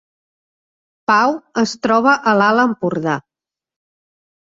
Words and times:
Pau 1.11 1.37
es 1.65 1.75
troba 1.85 2.17
a 2.19 2.37
l’Alt 2.43 2.65
Empordà 2.67 3.19